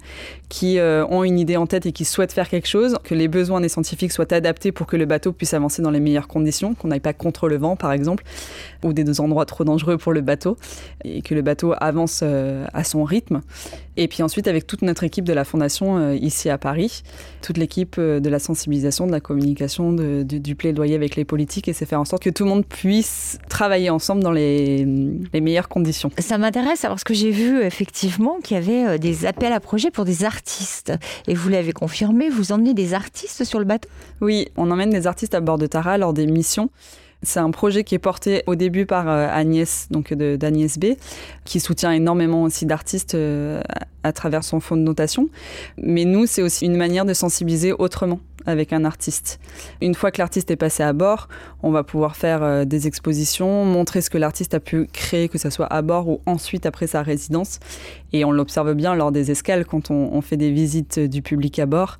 qui 0.50 0.78
euh, 0.78 1.06
ont 1.06 1.24
une 1.24 1.38
idée 1.38 1.56
en 1.56 1.66
tête 1.66 1.86
et 1.86 1.92
qui 1.92 2.04
souhaitent 2.04 2.32
faire 2.32 2.50
quelque 2.50 2.68
chose, 2.68 2.98
que 3.02 3.14
les 3.14 3.28
besoins 3.28 3.62
des 3.62 3.70
scientifiques 3.70 4.12
soient 4.12 4.30
adaptés 4.34 4.72
pour 4.72 4.86
que 4.86 4.96
le 4.96 5.06
bateau 5.06 5.32
puisse 5.32 5.54
avancer 5.54 5.80
dans 5.80 5.90
les 5.90 6.00
meilleures 6.00 6.28
conditions, 6.28 6.74
qu'on 6.74 6.88
n'aille 6.88 7.00
pas 7.00 7.14
contre 7.14 7.48
le 7.48 7.56
vent, 7.56 7.76
par 7.76 7.92
exemple, 7.92 8.24
ou 8.84 8.92
des 8.92 9.20
endroits 9.20 9.46
trop 9.46 9.64
dangereux 9.64 9.96
pour 9.96 10.12
le 10.12 10.20
bateau, 10.20 10.58
et 11.04 11.22
que 11.22 11.34
le 11.34 11.40
bateau 11.40 11.72
avance 11.78 12.22
à 12.22 12.84
son 12.84 13.04
rythme. 13.04 13.40
Et 13.96 14.08
puis 14.08 14.22
ensuite, 14.22 14.48
avec 14.48 14.66
toute 14.66 14.82
notre 14.82 15.04
équipe 15.04 15.24
de 15.24 15.32
la 15.32 15.44
Fondation 15.44 16.12
ici 16.12 16.50
à 16.50 16.58
Paris, 16.58 17.02
toute 17.42 17.56
l'équipe 17.56 18.00
de 18.00 18.28
la 18.28 18.38
sensibilisation 18.38 19.06
de 19.06 19.12
la 19.12 19.20
communication, 19.20 19.92
du 19.92 20.54
plaidoyer 20.54 20.94
avec 20.94 21.16
les 21.16 21.24
politiques, 21.24 21.68
et 21.68 21.72
c'est 21.72 21.86
faire 21.86 22.00
en 22.00 22.04
sorte 22.04 22.22
que 22.22 22.30
tout 22.30 22.44
le 22.44 22.50
monde 22.50 22.66
puisse 22.66 23.38
travailler 23.48 23.90
ensemble 23.90 24.22
dans 24.22 24.32
les, 24.32 24.84
meilleures 25.40 25.68
conditions. 25.68 26.10
Ça 26.18 26.38
m'intéresse 26.38 26.82
parce 26.82 27.04
que 27.04 27.14
j'ai 27.14 27.30
vu 27.30 27.62
effectivement 27.62 28.38
qu'il 28.42 28.56
y 28.56 28.60
avait 28.60 28.86
euh, 28.86 28.98
des 28.98 29.26
appels 29.26 29.52
à 29.52 29.60
projets 29.60 29.90
pour 29.90 30.04
des 30.04 30.24
artistes. 30.24 30.39
Et 31.26 31.34
vous 31.34 31.48
l'avez 31.48 31.72
confirmé, 31.72 32.28
vous 32.28 32.52
emmenez 32.52 32.74
des 32.74 32.94
artistes 32.94 33.44
sur 33.44 33.58
le 33.58 33.64
bateau 33.64 33.88
Oui, 34.20 34.48
on 34.56 34.70
emmène 34.70 34.90
des 34.90 35.06
artistes 35.06 35.34
à 35.34 35.40
bord 35.40 35.58
de 35.58 35.66
Tara 35.66 35.98
lors 35.98 36.12
des 36.12 36.26
missions. 36.26 36.70
C'est 37.22 37.40
un 37.40 37.50
projet 37.50 37.84
qui 37.84 37.94
est 37.94 37.98
porté 37.98 38.42
au 38.46 38.54
début 38.54 38.86
par 38.86 39.08
euh, 39.08 39.28
Agnès, 39.30 39.88
donc 39.90 40.14
d'Agnès 40.14 40.78
B, 40.78 40.94
qui 41.44 41.60
soutient 41.60 41.92
énormément 41.92 42.44
aussi 42.44 42.64
d'artistes 42.64 43.14
euh, 43.14 43.60
à 44.02 44.12
travers 44.12 44.42
son 44.42 44.58
fonds 44.58 44.76
de 44.76 44.82
notation. 44.82 45.28
Mais 45.76 46.06
nous, 46.06 46.24
c'est 46.24 46.40
aussi 46.40 46.64
une 46.64 46.76
manière 46.76 47.04
de 47.04 47.12
sensibiliser 47.12 47.72
autrement 47.72 48.20
avec 48.46 48.72
un 48.72 48.84
artiste. 48.84 49.40
Une 49.80 49.94
fois 49.94 50.10
que 50.10 50.20
l'artiste 50.20 50.50
est 50.50 50.56
passé 50.56 50.82
à 50.82 50.92
bord, 50.92 51.28
on 51.62 51.70
va 51.70 51.82
pouvoir 51.82 52.16
faire 52.16 52.42
euh, 52.42 52.64
des 52.64 52.86
expositions, 52.86 53.64
montrer 53.64 54.00
ce 54.00 54.10
que 54.10 54.18
l'artiste 54.18 54.54
a 54.54 54.60
pu 54.60 54.86
créer, 54.92 55.28
que 55.28 55.38
ce 55.38 55.50
soit 55.50 55.66
à 55.66 55.82
bord 55.82 56.08
ou 56.08 56.20
ensuite 56.26 56.66
après 56.66 56.86
sa 56.86 57.02
résidence. 57.02 57.60
Et 58.12 58.24
on 58.24 58.32
l'observe 58.32 58.74
bien 58.74 58.94
lors 58.94 59.12
des 59.12 59.30
escales 59.30 59.64
quand 59.64 59.90
on 59.90 60.20
fait 60.20 60.36
des 60.36 60.50
visites 60.50 60.98
du 60.98 61.22
public 61.22 61.58
à 61.58 61.66
bord 61.66 61.98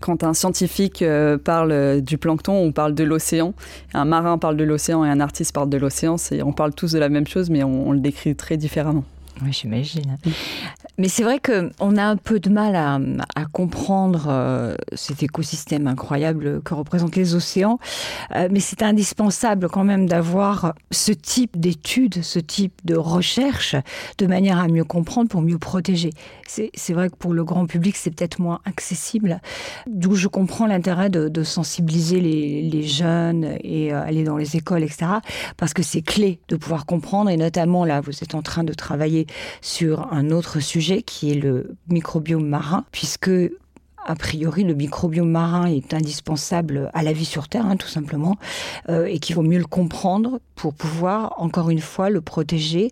quand 0.00 0.24
un 0.24 0.34
scientifique 0.34 1.02
euh, 1.02 1.38
parle 1.38 2.00
du 2.00 2.18
plancton, 2.18 2.54
on 2.54 2.72
parle 2.72 2.94
de 2.94 3.04
l'océan. 3.04 3.54
Un 3.92 4.06
marin 4.06 4.38
parle 4.38 4.56
de 4.56 4.64
l'océan 4.64 5.04
et 5.04 5.08
un 5.08 5.20
artiste 5.20 5.52
parle 5.54 5.68
de 5.68 5.76
l'océan. 5.76 6.16
On 6.42 6.52
parle 6.52 6.74
tous 6.74 6.92
de 6.92 6.98
la 6.98 7.08
même 7.08 7.26
chose, 7.26 7.50
mais 7.50 7.62
on 7.62 7.92
le 7.92 8.00
décrit 8.00 8.34
très 8.34 8.56
différemment. 8.56 9.04
Oui, 9.42 9.52
j'imagine. 9.52 10.18
Mais 10.98 11.08
c'est 11.08 11.22
vrai 11.22 11.40
qu'on 11.40 11.96
a 11.96 12.04
un 12.04 12.16
peu 12.16 12.40
de 12.40 12.50
mal 12.50 12.76
à, 12.76 12.98
comprendre 13.52 14.26
euh, 14.28 14.76
cet 14.94 15.22
écosystème 15.22 15.86
incroyable 15.86 16.60
que 16.62 16.74
représentent 16.74 17.16
les 17.16 17.34
océans. 17.34 17.78
Euh, 18.36 18.48
mais 18.50 18.60
c'est 18.60 18.82
indispensable 18.82 19.68
quand 19.68 19.82
même 19.82 20.06
d'avoir 20.06 20.74
ce 20.90 21.12
type 21.12 21.58
d'études, 21.58 22.22
ce 22.22 22.38
type 22.38 22.74
de 22.84 22.96
recherche, 22.96 23.76
de 24.18 24.26
manière 24.26 24.58
à 24.58 24.68
mieux 24.68 24.84
comprendre 24.84 25.28
pour 25.30 25.42
mieux 25.42 25.58
protéger. 25.58 26.10
C'est 26.46 26.92
vrai 26.92 27.08
que 27.08 27.16
pour 27.16 27.32
le 27.32 27.44
grand 27.44 27.66
public, 27.66 27.96
c'est 27.96 28.10
peut-être 28.10 28.40
moins 28.40 28.60
accessible. 28.64 29.40
D'où 29.86 30.16
je 30.16 30.28
comprends 30.28 30.66
l'intérêt 30.66 31.08
de, 31.08 31.42
sensibiliser 31.44 32.20
les, 32.20 32.82
jeunes 32.82 33.56
et 33.62 33.92
euh, 33.92 34.02
aller 34.02 34.24
dans 34.24 34.36
les 34.36 34.56
écoles, 34.56 34.82
etc. 34.82 35.06
Parce 35.56 35.72
que 35.72 35.82
c'est 35.82 36.02
clé 36.02 36.40
de 36.48 36.56
pouvoir 36.56 36.86
comprendre. 36.86 37.30
Et 37.30 37.36
notamment, 37.36 37.84
là, 37.84 38.00
vous 38.00 38.22
êtes 38.22 38.34
en 38.34 38.42
train 38.42 38.64
de 38.64 38.72
travailler 38.72 39.26
sur 39.60 40.12
un 40.12 40.30
autre 40.30 40.60
sujet 40.60 41.02
qui 41.02 41.30
est 41.30 41.40
le 41.40 41.76
microbiome 41.88 42.46
marin, 42.46 42.84
puisque 42.92 43.30
a 44.06 44.14
priori, 44.14 44.64
le 44.64 44.74
microbiome 44.74 45.30
marin 45.30 45.66
est 45.66 45.92
indispensable 45.92 46.90
à 46.94 47.02
la 47.02 47.12
vie 47.12 47.24
sur 47.24 47.48
Terre, 47.48 47.66
hein, 47.66 47.76
tout 47.76 47.88
simplement, 47.88 48.36
euh, 48.88 49.04
et 49.06 49.18
qu'il 49.18 49.36
vaut 49.36 49.42
mieux 49.42 49.58
le 49.58 49.66
comprendre 49.66 50.40
pour 50.54 50.74
pouvoir, 50.74 51.34
encore 51.36 51.70
une 51.70 51.80
fois, 51.80 52.10
le 52.10 52.20
protéger 52.20 52.90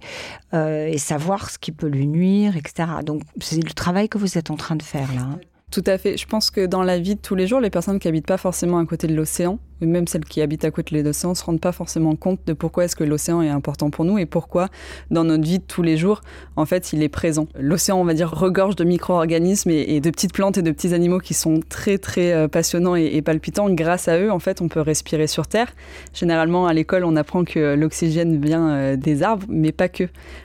euh, 0.55 0.87
et 0.87 0.99
savoir 0.99 1.51
ce 1.51 1.59
qui 1.59 1.73
peut 1.73 1.87
lui 1.87 2.07
nuire, 2.07 2.57
etc. 2.57 2.89
Donc, 3.05 3.23
c'est 3.41 3.57
le 3.57 3.73
travail 3.73 4.09
que 4.09 4.19
vous 4.19 4.37
êtes 4.39 4.51
en 4.51 4.57
train 4.57 4.77
de 4.77 4.83
faire 4.83 5.13
là. 5.15 5.23
Hein. 5.23 5.41
Tout 5.71 5.85
à 5.87 5.99
fait. 5.99 6.17
Je 6.17 6.27
pense 6.27 6.51
que 6.51 6.65
dans 6.65 6.83
la 6.83 6.99
vie 6.99 7.15
de 7.15 7.21
tous 7.21 7.35
les 7.35 7.47
jours, 7.47 7.61
les 7.61 7.71
personnes 7.71 7.99
qui 7.99 8.09
habitent 8.09 8.27
pas 8.27 8.39
forcément 8.39 8.79
à 8.79 8.87
côté 8.87 9.07
de 9.07 9.15
l'océan, 9.15 9.59
ou 9.83 9.87
même 9.87 10.07
celles 10.07 10.25
qui 10.25 10.41
habitent 10.41 10.65
à 10.65 10.71
côté 10.71 11.01
de 11.01 11.07
l'océan, 11.07 11.35
se 11.35 11.45
rendent 11.45 11.61
pas 11.61 11.73
forcément 11.73 12.17
compte 12.17 12.41
de 12.47 12.53
pourquoi 12.53 12.85
est-ce 12.85 12.97
que 12.97 13.05
l'océan 13.05 13.43
est 13.43 13.49
important 13.49 13.91
pour 13.91 14.05
nous 14.05 14.19
et 14.19 14.27
pourquoi 14.27 14.69
dans 15.11 15.25
notre 15.25 15.45
vie 15.45 15.59
de 15.59 15.65
tous 15.65 15.83
les 15.83 15.97
jours, 15.97 16.21
en 16.57 16.67
fait, 16.67 16.93
il 16.93 17.03
est 17.03 17.09
présent. 17.09 17.47
L'océan, 17.59 18.01
on 18.01 18.05
va 18.05 18.15
dire, 18.15 18.31
regorge 18.31 18.77
de 18.77 18.85
micro-organismes 18.85 19.71
et, 19.71 20.01
de 20.01 20.11
petites 20.11 20.33
plantes 20.33 20.59
et 20.59 20.63
de 20.63 20.71
petits 20.71 20.95
animaux 20.95 21.19
qui 21.19 21.35
sont 21.35 21.61
très 21.69 21.99
très 21.99 22.33
euh, 22.33 22.49
passionnants 22.49 22.97
et, 22.97 23.05
et, 23.05 23.23
palpitants. 23.23 23.71
Grâce 23.71 24.09
à 24.09 24.19
eux, 24.19 24.31
en 24.31 24.39
fait, 24.39 24.61
on 24.61 24.69
peut 24.69 24.81
respirer 24.81 25.27
sur 25.27 25.47
Terre. 25.47 25.73
Généralement, 26.15 26.67
à 26.67 26.73
l'école, 26.73 27.05
on 27.05 27.17
apprend 27.17 27.45
que 27.45 27.75
l'oxygène 27.75 28.41
vient 28.41 28.71
euh, 28.71 28.97
des 28.97 29.23
arbres, 29.23 29.47
mais 29.49 29.73
pas 29.73 29.89
que. 29.89 30.05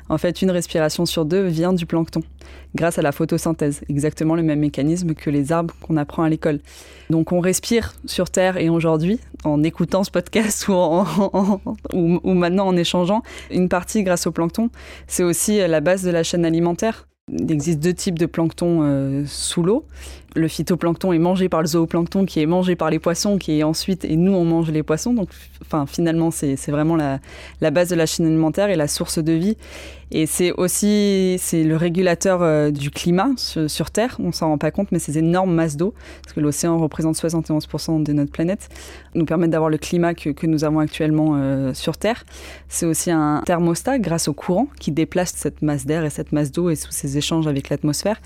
En 0.10 0.18
fait, 0.18 0.42
une 0.42 0.52
respiration 0.52 1.06
sur 1.06 1.26
deux 1.26 1.46
vient 1.48 1.74
du 1.74 1.86
plancton 1.86 2.22
grâce 2.76 2.98
à 2.98 3.02
la 3.02 3.12
photosynthèse. 3.12 3.82
Exactement 3.90 4.36
le 4.36 4.44
même 4.44 4.60
mécanisme 4.60 5.14
que 5.14 5.30
les 5.30 5.52
arbres 5.52 5.74
qu'on 5.82 5.98
apprend 5.98 6.24
à 6.24 6.30
l'école. 6.30 6.60
Donc 7.10 7.32
on 7.32 7.40
respire 7.40 7.94
sur 8.06 8.30
Terre 8.30 8.58
et 8.58 8.70
aujourd'hui, 8.70 9.20
en 9.44 9.64
écoutant 9.64 10.04
ce 10.04 10.12
podcast 10.12 10.68
ou, 11.94 12.34
maintenant 12.34 12.68
en 12.68 12.78
échangeant, 12.78 13.22
une 13.52 13.70
partie 13.70 14.04
grâce 14.04 14.28
au 14.28 14.32
plancton, 14.32 14.70
c'est 15.08 15.24
aussi 15.24 15.60
la 15.60 15.82
base 15.82 16.04
de 16.04 16.12
la 16.12 16.24
chaîne 16.24 16.46
alimentaire. 16.46 17.08
Il 17.32 17.52
existe 17.52 17.80
deux 17.80 17.94
types 17.94 18.20
de 18.20 18.26
plancton 18.26 18.82
euh, 18.82 19.24
sous 19.26 19.64
l'eau. 19.64 19.86
Le 20.36 20.48
phytoplancton 20.48 21.14
est 21.14 21.20
mangé 21.20 21.50
par 21.50 21.62
le 21.62 21.68
zooplancton, 21.68 22.26
qui 22.26 22.42
est 22.42 22.46
mangé 22.46 22.76
par 22.76 22.90
les 22.90 23.00
poissons, 23.00 23.38
qui 23.38 23.60
est 23.60 23.64
ensuite, 23.64 24.06
et 24.06 24.16
nous 24.16 24.34
on 24.34 24.46
mange 24.46 24.72
les 24.72 24.84
poissons. 24.84 25.14
Donc, 25.14 25.30
enfin, 25.62 25.86
finalement, 25.86 26.32
c'est 26.32 26.70
vraiment 26.70 26.96
la, 26.96 27.20
base 27.72 27.90
de 27.90 27.96
la 27.96 28.06
chaîne 28.06 28.26
alimentaire 28.26 28.70
et 28.70 28.76
la 28.76 28.88
source 28.88 29.20
de 29.20 29.34
vie. 29.34 29.58
Et 30.12 30.28
c'est 30.28 30.52
aussi 30.52 31.38
c'est 31.40 31.64
le 31.64 31.76
régulateur 31.76 32.44
euh, 32.44 32.70
du 32.70 32.92
climat 32.92 33.30
sur, 33.36 33.90
Terre. 33.90 34.18
On 34.20 34.32
s'en 34.32 34.50
rend 34.50 34.58
pas 34.60 34.70
compte, 34.70 34.92
mais 34.92 35.00
ces 35.00 35.18
énormes 35.18 35.54
masses 35.54 35.76
d'eau, 35.76 35.94
parce 36.24 36.34
que 36.34 36.40
l'océan 36.40 36.78
représente 36.78 37.16
71% 37.16 38.04
de 38.04 38.14
notre 38.14 38.32
planète, 38.32 38.70
nous 39.16 39.26
permettent 39.26 39.50
d'avoir 39.50 39.72
le 39.72 39.78
climat 39.78 40.14
que, 40.14 40.30
que, 40.30 40.46
nous 40.46 40.64
avons 40.66 40.80
actuellement 40.80 41.34
euh, 41.36 41.74
sur 41.74 41.98
Terre. 41.98 42.26
C'est 42.70 42.86
aussi 42.86 43.10
un 43.10 43.42
thermostat 43.46 43.98
grâce 43.98 44.28
au 44.28 44.34
courant 44.34 44.68
qui 44.80 44.92
déplace 44.92 45.34
cette 45.36 45.64
masse 45.64 45.86
d'air 45.86 46.06
et 46.06 46.12
cette 46.12 46.32
masse 46.32 46.52
d'eau 46.52 46.70
et 46.70 46.76
sous 46.76 46.92
ces 46.92 47.18
échanges 47.18 47.48
avec 47.48 47.70
l'atmosphère. 47.70 48.20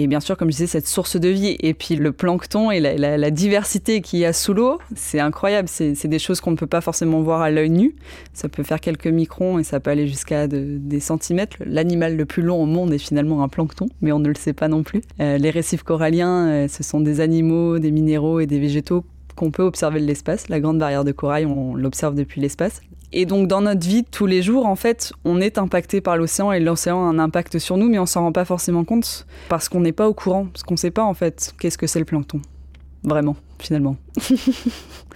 Et 0.00 0.06
bien 0.06 0.20
sûr, 0.20 0.36
comme 0.36 0.48
je 0.48 0.56
disais, 0.58 0.68
cette 0.68 0.86
source 0.86 1.16
de 1.16 1.28
vie 1.28 1.56
et 1.58 1.74
puis 1.74 1.96
le 1.96 2.12
plancton 2.12 2.70
et 2.70 2.78
la, 2.78 3.30
diversité 3.32 4.00
qu'il 4.00 4.20
y 4.20 4.24
a 4.24 4.32
sous 4.32 4.54
l'eau, 4.54 4.78
c'est 4.94 5.18
incroyable. 5.18 5.66
C'est 5.66 6.06
des 6.06 6.20
choses 6.20 6.40
qu'on 6.40 6.52
ne 6.52 6.56
peut 6.56 6.68
pas 6.68 6.80
forcément 6.80 7.20
voir 7.20 7.40
à 7.40 7.50
l'œil 7.50 7.70
nu. 7.70 7.96
Ça 8.32 8.48
peut 8.48 8.62
faire 8.62 8.80
quelques 8.80 9.08
microns 9.08 9.58
et 9.58 9.64
ça 9.64 9.80
peut 9.80 9.90
aller 9.90 10.06
jusqu'à 10.06 10.46
des 10.46 11.00
centimètres. 11.00 11.56
L'animal 11.66 12.16
le 12.16 12.26
plus 12.26 12.42
long 12.44 12.62
au 12.62 12.66
monde 12.66 12.92
est 12.92 12.98
finalement 12.98 13.42
un 13.42 13.48
plancton, 13.48 13.88
mais 14.00 14.12
on 14.12 14.20
ne 14.20 14.28
le 14.28 14.36
sait 14.36 14.52
pas 14.52 14.68
non 14.68 14.84
plus. 14.84 15.00
Euh, 15.18 15.36
les 15.36 15.50
récifs 15.50 15.82
coralliens, 15.82 16.46
euh, 16.46 16.68
ce 16.68 16.84
sont 16.84 17.00
des 17.00 17.18
animaux, 17.18 17.80
des 17.80 17.90
minéraux 17.90 18.38
et 18.38 18.46
des 18.46 18.60
végétaux 18.60 19.04
qu'on 19.34 19.50
peut 19.50 19.64
observer 19.64 20.00
de 20.00 20.06
l'espace. 20.06 20.48
La 20.48 20.60
grande 20.60 20.78
barrière 20.78 21.02
de 21.02 21.10
corail, 21.10 21.44
on 21.44 21.74
l'observe 21.74 22.14
depuis 22.14 22.40
l'espace. 22.40 22.82
Et 23.12 23.24
donc 23.24 23.48
dans 23.48 23.62
notre 23.62 23.86
vie 23.86 24.04
tous 24.04 24.26
les 24.26 24.42
jours, 24.42 24.66
en 24.66 24.76
fait, 24.76 25.12
on 25.24 25.40
est 25.40 25.58
impacté 25.58 26.00
par 26.00 26.16
l'océan 26.16 26.52
et 26.52 26.60
l'océan 26.60 27.06
a 27.06 27.10
un 27.10 27.18
impact 27.18 27.58
sur 27.58 27.76
nous, 27.76 27.88
mais 27.88 27.98
on 27.98 28.06
s'en 28.06 28.22
rend 28.22 28.32
pas 28.32 28.44
forcément 28.44 28.84
compte 28.84 29.26
parce 29.48 29.68
qu'on 29.68 29.80
n'est 29.80 29.92
pas 29.92 30.08
au 30.08 30.14
courant, 30.14 30.46
parce 30.46 30.62
qu'on 30.62 30.74
ne 30.74 30.78
sait 30.78 30.90
pas 30.90 31.04
en 31.04 31.14
fait 31.14 31.54
qu'est-ce 31.58 31.78
que 31.78 31.86
c'est 31.86 31.98
le 31.98 32.04
plancton, 32.04 32.40
vraiment, 33.04 33.36
finalement. 33.62 33.96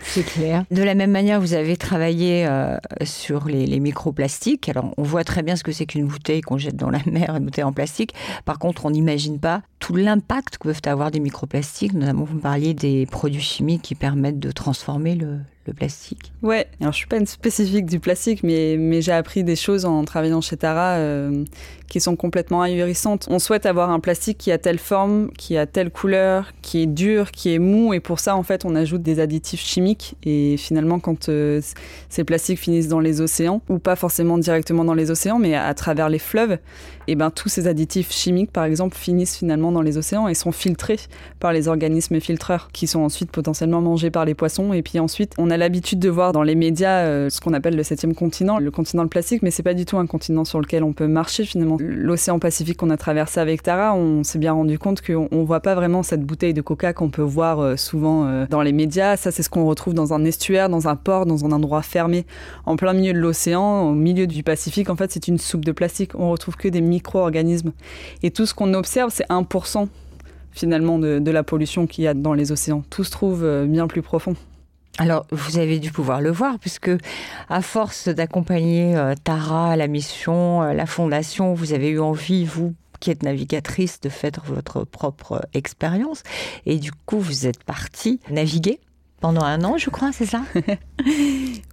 C'est 0.03 0.25
clair. 0.25 0.65
De 0.71 0.83
la 0.83 0.95
même 0.95 1.11
manière, 1.11 1.41
vous 1.41 1.55
avez 1.55 1.77
travaillé 1.77 2.47
euh, 2.47 2.77
sur 3.05 3.47
les, 3.47 3.81
microplastiques. 3.81 4.69
Alors, 4.69 4.93
on 4.97 5.03
voit 5.03 5.25
très 5.25 5.43
bien 5.43 5.57
ce 5.57 5.63
que 5.63 5.73
c'est 5.73 5.87
qu'une 5.87 6.07
bouteille 6.07 6.41
qu'on 6.41 6.59
jette 6.59 6.77
dans 6.77 6.91
la 6.91 6.99
mer, 7.07 7.37
une 7.37 7.45
bouteille 7.45 7.65
en 7.65 7.73
plastique. 7.73 8.15
Par 8.45 8.59
contre, 8.59 8.85
on 8.85 8.91
n'imagine 8.91 9.39
pas 9.39 9.63
tout 9.79 9.95
l'impact 9.95 10.59
que 10.59 10.69
peuvent 10.69 10.81
avoir 10.87 11.11
des 11.11 11.21
microplastiques. 11.21 11.95
Notamment, 11.95 12.25
vous 12.25 12.37
me 12.37 12.41
parliez 12.41 12.75
des 12.75 13.07
produits 13.07 13.41
chimiques 13.41 13.83
qui 13.83 13.95
permettent 13.95 14.41
de 14.41 14.51
transformer 14.51 15.15
le, 15.15 15.39
le 15.67 15.73
plastique 15.73 16.33
Ouais, 16.43 16.67
alors 16.81 16.93
je 16.93 16.99
suis 16.99 17.07
pas 17.07 17.19
une 17.19 17.27
spécifique 17.27 17.87
du 17.87 18.01
plastique, 18.01 18.43
mais, 18.43 18.77
mais 18.79 19.01
j'ai 19.01 19.13
appris 19.13 19.45
des 19.45 19.57
choses 19.57 19.85
en 19.85 20.05
travaillant 20.05 20.41
chez 20.41 20.57
Tara 20.57 20.97
euh, 20.97 21.45
qui 21.89 22.01
sont 22.01 22.17
complètement 22.17 22.63
ahurissantes. 22.63 23.27
On 23.31 23.39
souhaite 23.39 23.67
avoir 23.67 23.91
un 23.91 24.01
plastique 24.01 24.39
qui 24.39 24.51
a 24.51 24.59
telle 24.59 24.79
forme, 24.79 25.31
qui 25.39 25.57
a 25.57 25.67
telle 25.67 25.91
couleur, 25.91 26.53
qui 26.63 26.83
est 26.83 26.87
dur, 26.87 27.31
qui 27.31 27.55
est 27.55 27.59
mou, 27.59 27.95
et 27.95 28.01
pour 28.01 28.19
ça, 28.19 28.32
en 28.37 28.43
fait, 28.43 28.65
on 28.65 28.75
ajoute 28.75 29.03
des 29.03 29.21
additifs 29.21 29.61
chimiques. 29.61 30.17
Et 30.25 30.57
finalement, 30.57 30.99
quand 30.99 31.29
euh, 31.29 31.61
ces 32.09 32.25
plastiques 32.25 32.59
finissent 32.59 32.89
dans 32.89 33.01
les 33.01 33.21
océans, 33.21 33.61
ou 33.69 33.79
pas 33.79 33.97
forcément 33.97 34.39
directement 34.39 34.85
dans 34.85 34.95
les 34.95 35.11
océans, 35.11 35.39
mais 35.39 35.55
à, 35.55 35.73
travers 35.75 36.09
les 36.09 36.19
fleuves, 36.19 36.59
et 37.09 37.13
eh 37.13 37.15
ben 37.17 37.31
tous 37.31 37.49
ces 37.49 37.67
additifs 37.67 38.13
chimiques, 38.13 38.53
par 38.53 38.65
exemple, 38.65 38.97
finissent 38.97 39.37
finalement 39.37 39.73
dans 39.73 39.83
les 39.83 39.99
océans 39.99 40.29
et 40.29 40.35
sont 40.35 40.53
filtrés 40.53 41.01
par 41.41 41.53
les 41.53 41.67
organismes 41.67 42.21
filtreurs, 42.21 42.69
qui 42.73 42.87
sont 42.87 43.01
ensuite 43.01 43.33
potentiellement 43.33 43.81
mangés 43.81 44.11
par 44.11 44.25
les 44.25 44.35
poissons, 44.35 44.73
et 44.73 44.83
puis 44.83 45.01
ensuite, 45.01 45.33
on 45.37 45.51
a 45.51 45.57
l'habitude 45.57 45.99
de 45.99 46.09
voir 46.09 46.33
dans 46.33 46.45
les 46.45 46.55
médias 46.55 47.05
euh, 47.05 47.29
ce 47.29 47.41
qu'on 47.41 47.55
appelle 47.55 47.75
le 47.75 47.83
septième 47.83 48.15
continent, 48.15 48.59
le 48.59 48.71
continent 48.71 49.03
de 49.03 49.09
plastique, 49.09 49.43
mais 49.43 49.51
c'est 49.51 49.65
pas 49.65 49.75
du 49.75 49.85
tout 49.85 49.99
un 49.99 50.07
continent 50.07 50.45
sur 50.45 50.61
lequel 50.61 50.85
on 50.85 50.93
peut 50.93 51.09
marcher 51.09 51.45
finalement. 51.45 51.77
L'océan 51.81 52.39
Pacifique 52.39 52.77
qu'on 52.77 52.91
a 52.91 52.97
traversé 52.97 53.41
avec 53.41 53.63
Tara, 53.63 53.95
on 53.95 54.23
s'est 54.23 54.39
bien 54.39 54.53
rendu 54.53 54.79
compte 54.79 55.03
qu'on 55.03 55.45
voit 55.45 55.61
pas 55.61 55.75
vraiment 55.75 56.03
cette 56.03 56.23
bouteille 56.23 56.55
de 56.55 56.63
coca 56.63 56.93
qu'on 56.93 57.11
peut 57.11 57.23
voir 57.23 57.61
euh, 57.61 57.77
souvent 57.77 58.22
euh, 58.25 58.47
dans 58.49 58.63
les 58.63 58.73
médias. 58.73 59.17
Ça, 59.17 59.31
c'est 59.31 59.43
ce 59.43 59.51
qu'on 59.51 59.67
retrouve 59.67 59.95
dans 59.95 60.13
un 60.13 60.25
estuaire, 60.25 60.69
dans 60.69 60.89
un 60.89 60.97
port, 60.97 61.27
dans 61.27 61.45
un 61.45 61.53
endroit 61.53 61.83
fermé, 61.83 62.27
en 62.67 62.77
plein 62.77 62.93
milieu 62.93 63.13
de 63.13 63.19
l'océan, 63.19 63.83
au 63.83 63.93
milieu 63.93 64.27
du 64.27 64.43
Pacifique. 64.43 64.91
En 64.91 64.97
fait, 64.97 65.13
c'est 65.13 65.29
une 65.29 65.39
soupe 65.39 65.65
de 65.65 65.73
plastique. 65.73 66.15
On 66.15 66.31
retrouve 66.31 66.57
que 66.57 66.69
des 66.69 66.81
micro-organismes. 66.81 67.73
Et 68.23 68.31
tout 68.31 68.47
ce 68.47 68.55
qu'on 68.55 68.75
observe, 68.75 69.11
c'est 69.13 69.29
1% 69.29 69.89
finalement 70.53 70.99
de, 70.99 71.31
la 71.31 71.43
pollution 71.43 71.87
qu'il 71.87 72.05
y 72.05 72.07
a 72.07 72.15
dans 72.15 72.35
les 72.35 72.53
océans. 72.53 72.83
Tout 72.91 73.05
se 73.05 73.11
trouve 73.11 73.67
bien 73.67 73.87
plus 73.87 74.03
profond. 74.03 74.37
Alors, 74.99 75.27
vous 75.31 75.59
avez 75.59 75.79
dû 75.79 75.91
pouvoir 75.91 76.21
le 76.21 76.31
voir, 76.31 76.59
puisque 76.59 76.91
à 77.49 77.63
force 77.63 78.09
d'accompagner 78.09 78.95
euh, 78.95 79.15
Tara, 79.25 79.75
la 79.75 79.87
mission, 79.87 80.63
euh, 80.63 80.75
la 80.75 80.85
fondation, 80.85 81.55
vous 81.55 81.73
avez 81.73 81.89
eu 81.89 81.99
envie, 81.99 82.45
vous 82.45 82.75
qui 83.03 83.11
êtes 83.11 83.25
navigatrice, 83.25 84.01
de 84.01 84.09
faire 84.09 84.31
votre 84.47 84.85
propre 84.85 85.45
expérience. 85.55 86.23
Et 86.67 86.79
du 86.79 86.93
coup, 86.93 87.19
vous 87.19 87.47
êtes 87.49 87.63
partie 87.65 88.21
naviguer 88.31 88.79
pendant 89.21 89.43
un 89.43 89.65
an, 89.65 89.77
je 89.77 89.91
crois, 89.91 90.13
c'est 90.13 90.27
ça? 90.27 90.43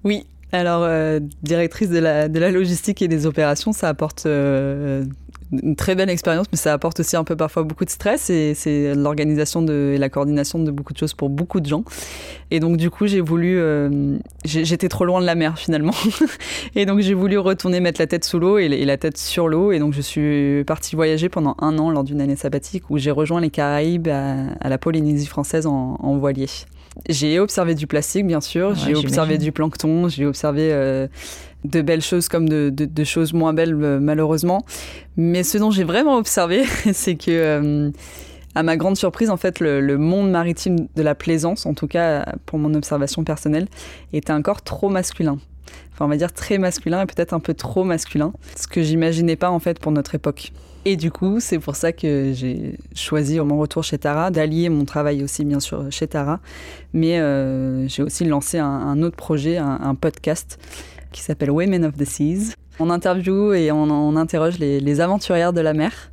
Oui, 0.03 0.25
alors, 0.51 0.81
euh, 0.83 1.19
directrice 1.43 1.89
de 1.89 1.99
la, 1.99 2.27
de 2.27 2.39
la, 2.39 2.49
logistique 2.49 3.01
et 3.03 3.07
des 3.07 3.27
opérations, 3.27 3.73
ça 3.73 3.89
apporte 3.89 4.25
une 5.51 5.75
très 5.75 5.95
belle 5.95 6.09
expérience, 6.09 6.45
mais 6.51 6.57
ça 6.57 6.73
apporte 6.73 6.99
aussi 6.99 7.15
un 7.15 7.23
peu 7.23 7.35
parfois 7.35 7.63
beaucoup 7.63 7.85
de 7.85 7.89
stress 7.89 8.29
et 8.29 8.53
c'est 8.53 8.93
l'organisation 8.93 9.65
et 9.65 9.97
la 9.97 10.09
coordination 10.09 10.59
de 10.59 10.71
beaucoup 10.71 10.93
de 10.93 10.97
choses 10.97 11.13
pour 11.13 11.29
beaucoup 11.29 11.59
de 11.59 11.65
gens. 11.65 11.83
Et 12.51 12.59
donc 12.59 12.77
du 12.77 12.89
coup, 12.89 13.07
j'ai 13.07 13.21
voulu, 13.21 13.59
euh, 13.59 14.17
j'étais 14.45 14.89
trop 14.89 15.05
loin 15.05 15.21
de 15.21 15.25
la 15.25 15.35
mer 15.35 15.57
finalement, 15.57 15.93
et 16.75 16.85
donc 16.85 16.99
j'ai 16.99 17.13
voulu 17.13 17.37
retourner 17.37 17.79
mettre 17.79 17.99
la 17.99 18.07
tête 18.07 18.25
sous 18.25 18.39
l'eau 18.39 18.57
et, 18.57 18.67
la 18.85 18.97
tête 18.97 19.17
sur 19.17 19.47
l'eau. 19.47 19.71
Et 19.71 19.79
donc 19.79 19.93
je 19.93 20.01
suis 20.01 20.63
partie 20.65 20.95
voyager 20.95 21.29
pendant 21.29 21.55
un 21.59 21.77
an 21.79 21.89
lors 21.89 22.03
d'une 22.03 22.21
année 22.21 22.35
sabbatique 22.35 22.89
où 22.89 22.97
j'ai 22.97 23.11
rejoint 23.11 23.41
les 23.41 23.49
Caraïbes 23.49 24.07
à, 24.07 24.69
la 24.69 24.77
Polynésie 24.77 25.27
française 25.27 25.65
en, 25.65 26.17
voilier. 26.17 26.47
J'ai 27.07 27.39
observé 27.39 27.75
du 27.75 27.87
plastique, 27.87 28.27
bien 28.27 28.41
sûr. 28.41 28.75
j'ai 28.75 28.95
observé 28.95 29.37
du 29.37 29.51
plancton. 29.51 30.09
J'ai 30.09 30.25
observé 30.25 30.69
euh, 30.71 31.07
de 31.63 31.81
belles 31.81 32.01
choses 32.01 32.27
comme 32.27 32.49
de, 32.49 33.03
choses 33.03 33.33
moins 33.33 33.53
belles 33.53 33.77
euh, 33.81 33.99
malheureusement. 33.99 34.65
Mais 35.17 35.43
ce 35.43 35.57
dont 35.57 35.71
j'ai 35.71 35.83
vraiment 35.83 36.17
observé, 36.17 36.63
c'est 36.93 37.15
que 37.15 37.31
euh, 37.31 37.91
à 38.55 38.63
ma 38.63 38.77
grande 38.77 38.97
surprise, 38.97 39.29
en 39.29 39.37
fait, 39.37 39.59
le, 39.59 39.97
monde 39.97 40.31
maritime 40.31 40.87
de 40.95 41.01
la 41.01 41.15
plaisance, 41.15 41.65
en 41.65 41.73
tout 41.73 41.87
cas 41.87 42.25
pour 42.45 42.59
mon 42.59 42.73
observation 42.73 43.23
personnelle, 43.23 43.67
était 44.13 44.33
encore 44.33 44.61
trop 44.61 44.89
masculin. 44.89 45.39
Enfin, 45.93 46.05
on 46.05 46.07
va 46.07 46.17
dire 46.17 46.33
très 46.33 46.57
masculin 46.57 47.01
et 47.01 47.05
peut-être 47.05 47.33
un 47.33 47.39
peu 47.39 47.53
trop 47.53 47.83
masculin, 47.83 48.33
ce 48.55 48.67
que 48.67 48.81
j'imaginais 48.81 49.35
pas 49.35 49.49
en 49.49 49.59
fait 49.59 49.79
pour 49.79 49.91
notre 49.91 50.15
époque. 50.15 50.51
Et 50.85 50.95
du 50.95 51.11
coup, 51.11 51.39
c'est 51.39 51.59
pour 51.59 51.75
ça 51.75 51.91
que 51.91 52.31
j'ai 52.33 52.77
choisi, 52.95 53.39
au 53.39 53.45
mon 53.45 53.59
retour 53.59 53.83
chez 53.83 53.97
Tara, 53.97 54.31
d'allier 54.31 54.69
mon 54.69 54.85
travail 54.85 55.23
aussi, 55.23 55.43
bien 55.43 55.59
sûr, 55.59 55.85
chez 55.89 56.07
Tara. 56.07 56.39
Mais 56.93 57.19
euh, 57.19 57.85
j'ai 57.89 58.01
aussi 58.01 58.23
lancé 58.23 58.59
un, 58.59 59.03
autre 59.03 59.17
projet, 59.17 59.57
un 59.57 59.93
podcast 59.95 60.57
qui 61.11 61.21
s'appelle 61.21 61.51
Women 61.51 61.85
of 61.85 61.97
the 61.97 62.05
Seas. 62.05 62.53
On 62.79 62.89
interview 62.89 63.51
et 63.51 63.71
on, 63.71 64.15
interroge 64.15 64.57
les, 64.57 65.01
aventurières 65.01 65.51
de 65.51 65.59
la 65.59 65.73
mer. 65.73 66.11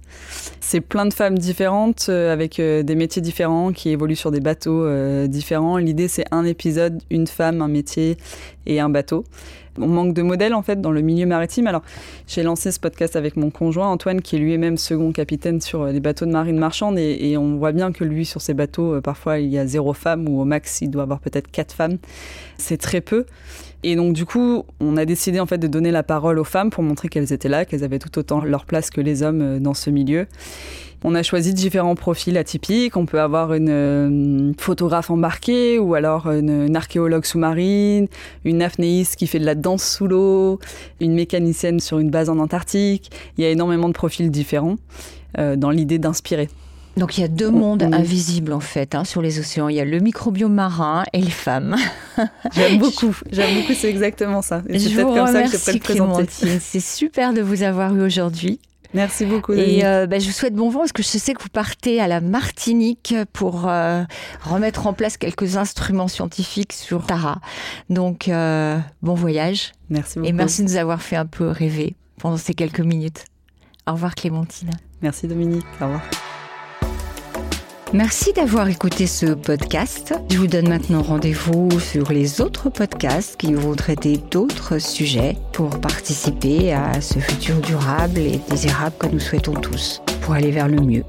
C'est 0.68 0.80
plein 0.80 1.06
de 1.06 1.14
femmes 1.14 1.38
différentes 1.38 2.06
euh, 2.08 2.32
avec 2.32 2.58
euh, 2.58 2.82
des 2.82 2.96
métiers 2.96 3.22
différents 3.22 3.70
qui 3.70 3.90
évoluent 3.90 4.16
sur 4.16 4.32
des 4.32 4.40
bateaux 4.40 4.84
euh, 4.84 5.28
différents. 5.28 5.76
L'idée, 5.76 6.08
c'est 6.08 6.24
un 6.32 6.44
épisode, 6.44 7.00
une 7.08 7.28
femme, 7.28 7.62
un 7.62 7.68
métier 7.68 8.16
et 8.66 8.80
un 8.80 8.88
bateau. 8.88 9.22
On 9.78 9.86
manque 9.86 10.12
de 10.12 10.22
modèles 10.22 10.54
en 10.54 10.62
fait 10.62 10.80
dans 10.80 10.90
le 10.90 11.02
milieu 11.02 11.24
maritime. 11.24 11.68
Alors 11.68 11.82
j'ai 12.26 12.42
lancé 12.42 12.72
ce 12.72 12.80
podcast 12.80 13.14
avec 13.14 13.36
mon 13.36 13.50
conjoint 13.50 13.86
Antoine 13.86 14.20
qui 14.20 14.34
est 14.34 14.38
lui-même 14.40 14.76
second 14.76 15.12
capitaine 15.12 15.60
sur 15.60 15.84
les 15.84 16.00
bateaux 16.00 16.26
de 16.26 16.32
marine 16.32 16.58
marchande 16.58 16.98
et, 16.98 17.30
et, 17.30 17.36
on 17.36 17.58
voit 17.58 17.70
bien 17.70 17.92
que 17.92 18.02
lui 18.02 18.24
sur 18.24 18.40
ses 18.40 18.54
bateaux 18.54 19.00
parfois 19.02 19.38
il 19.38 19.50
y 19.50 19.58
a 19.58 19.66
zéro 19.66 19.92
femme 19.92 20.28
ou 20.28 20.40
au 20.40 20.44
max 20.44 20.80
il 20.80 20.90
doit 20.90 21.04
avoir 21.04 21.20
peut-être 21.20 21.48
quatre 21.48 21.74
femmes. 21.74 21.98
C'est 22.58 22.78
très 22.78 23.00
peu. 23.02 23.24
Et 23.88 23.94
donc 23.94 24.14
du 24.14 24.26
coup, 24.26 24.64
on 24.80 24.96
a 24.96 25.04
décidé 25.04 25.38
en 25.38 25.46
fait 25.46 25.58
de 25.58 25.68
donner 25.68 25.92
la 25.92 26.02
parole 26.02 26.40
aux 26.40 26.44
femmes 26.44 26.70
pour 26.70 26.82
montrer 26.82 27.08
qu'elles 27.08 27.32
étaient 27.32 27.48
là, 27.48 27.64
qu'elles 27.64 27.84
avaient 27.84 28.00
tout 28.00 28.18
autant 28.18 28.42
leur 28.42 28.64
place 28.64 28.90
que 28.90 29.00
les 29.00 29.22
hommes 29.22 29.42
euh, 29.42 29.58
dans 29.60 29.74
ce 29.74 29.90
milieu. 29.90 30.26
On 31.04 31.14
a 31.14 31.22
choisi 31.22 31.54
différents 31.54 31.94
profils 31.94 32.36
atypiques. 32.36 32.96
On 32.96 33.06
peut 33.06 33.20
avoir 33.20 33.54
une 33.54 33.68
euh, 33.70 34.52
photographe 34.58 35.08
embarquée 35.08 35.78
ou 35.78 35.94
alors 35.94 36.26
une, 36.26 36.74
archéologue 36.74 37.24
sous-marine, 37.24 38.08
une 38.44 38.60
apnéiste 38.60 39.14
qui 39.14 39.28
fait 39.28 39.38
de 39.38 39.46
la 39.46 39.54
danse 39.54 39.88
sous 39.88 40.08
l'eau, 40.08 40.58
une 40.98 41.14
mécanicienne 41.14 41.78
sur 41.78 42.00
une 42.00 42.10
base 42.10 42.28
en 42.28 42.40
Antarctique. 42.40 43.12
Il 43.38 43.44
y 43.44 43.46
a 43.46 43.50
énormément 43.50 43.86
de 43.86 43.94
profils 43.94 44.32
différents 44.32 44.78
euh, 45.38 45.54
dans 45.54 45.70
l'idée 45.70 46.00
d'inspirer. 46.00 46.48
Donc 46.96 47.18
il 47.18 47.20
y 47.20 47.24
a 47.24 47.28
deux 47.28 47.50
mondes 47.50 47.82
invisibles 47.82 48.52
en 48.52 48.60
fait 48.60 48.94
hein, 48.94 49.04
sur 49.04 49.20
les 49.20 49.38
océans. 49.38 49.68
Il 49.68 49.76
y 49.76 49.80
a 49.80 49.84
le 49.84 49.98
microbiome 50.00 50.52
marin 50.52 51.04
et 51.12 51.20
les 51.20 51.30
femmes. 51.30 51.76
J'aime 52.54 52.78
beaucoup, 52.78 53.14
j'aime 53.30 53.60
beaucoup, 53.60 53.74
c'est 53.74 53.90
exactement 53.90 54.40
ça. 54.40 54.62
c'est 54.66 54.94
peut-être 54.94 55.14
comme 55.14 55.26
ça 55.26 55.42
que 55.42 55.50
je 55.50 55.72
peux 55.72 55.78
présenter. 55.78 56.26
C'est 56.60 56.80
super 56.80 57.34
de 57.34 57.42
vous 57.42 57.62
avoir 57.62 57.94
eu 57.94 58.02
aujourd'hui. 58.02 58.58
Merci 58.94 59.26
beaucoup. 59.26 59.52
Et 59.52 59.84
euh, 59.84 60.06
bah, 60.06 60.18
je 60.18 60.26
vous 60.26 60.32
souhaite 60.32 60.54
bon 60.54 60.70
vent 60.70 60.80
parce 60.80 60.92
que 60.92 61.02
je 61.02 61.08
sais 61.08 61.34
que 61.34 61.42
vous 61.42 61.50
partez 61.50 62.00
à 62.00 62.08
la 62.08 62.22
Martinique 62.22 63.14
pour 63.34 63.68
euh, 63.68 64.04
remettre 64.42 64.86
en 64.86 64.94
place 64.94 65.18
quelques 65.18 65.58
instruments 65.58 66.08
scientifiques 66.08 66.72
sur 66.72 67.04
Tara. 67.04 67.40
Donc 67.90 68.28
euh, 68.28 68.78
bon 69.02 69.14
voyage. 69.14 69.72
Merci 69.90 70.18
beaucoup. 70.18 70.28
Et 70.28 70.32
merci 70.32 70.62
de 70.62 70.68
nous 70.68 70.76
avoir 70.76 71.02
fait 71.02 71.16
un 71.16 71.26
peu 71.26 71.48
rêver 71.48 71.94
pendant 72.18 72.38
ces 72.38 72.54
quelques 72.54 72.80
minutes. 72.80 73.26
Au 73.86 73.92
revoir 73.92 74.14
Clémentine. 74.14 74.70
Merci 75.02 75.26
Dominique. 75.26 75.66
Au 75.80 75.84
revoir. 75.84 76.02
Merci 77.92 78.32
d'avoir 78.32 78.68
écouté 78.68 79.06
ce 79.06 79.26
podcast. 79.26 80.12
Je 80.28 80.38
vous 80.38 80.48
donne 80.48 80.68
maintenant 80.68 81.02
rendez-vous 81.02 81.78
sur 81.78 82.10
les 82.10 82.40
autres 82.40 82.68
podcasts 82.68 83.36
qui 83.36 83.54
vont 83.54 83.74
traiter 83.74 84.18
d'autres 84.30 84.78
sujets 84.78 85.36
pour 85.52 85.70
participer 85.80 86.72
à 86.72 87.00
ce 87.00 87.20
futur 87.20 87.60
durable 87.60 88.18
et 88.18 88.40
désirable 88.50 88.96
que 88.98 89.06
nous 89.06 89.20
souhaitons 89.20 89.54
tous, 89.54 90.02
pour 90.20 90.34
aller 90.34 90.50
vers 90.50 90.68
le 90.68 90.80
mieux. 90.80 91.04